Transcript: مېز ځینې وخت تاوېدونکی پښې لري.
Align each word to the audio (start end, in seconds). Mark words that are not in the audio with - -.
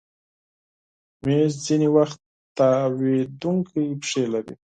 مېز 1.23 1.51
ځینې 1.65 1.87
وخت 1.95 2.19
تاوېدونکی 2.57 3.83
پښې 4.01 4.23
لري. 4.33 4.55